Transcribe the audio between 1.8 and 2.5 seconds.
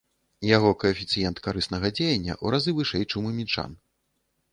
дзеяння